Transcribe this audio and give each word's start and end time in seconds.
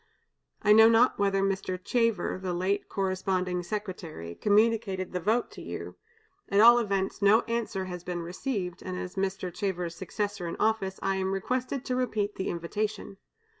I 0.63 0.73
know 0.73 0.89
not 0.89 1.19
whether 1.19 1.43
Mr. 1.43 1.77
Chever, 1.77 2.41
the 2.41 2.55
late 2.55 2.89
corresponding 2.89 3.61
secretary, 3.61 4.33
communicated 4.33 5.13
the 5.13 5.19
vote 5.19 5.51
to 5.51 5.61
you; 5.61 5.95
at 6.49 6.59
all 6.59 6.79
events, 6.79 7.21
no 7.21 7.41
answer 7.41 7.85
has 7.85 8.03
been 8.03 8.23
received, 8.23 8.81
and 8.81 8.97
as 8.97 9.13
Mr. 9.13 9.51
Chever's 9.53 9.93
successor 9.93 10.47
in 10.47 10.55
office, 10.55 10.99
I 11.03 11.17
am 11.17 11.31
requested 11.33 11.85
to 11.85 11.95
repeat 11.95 12.33
the 12.33 12.49
invitation. 12.49 13.17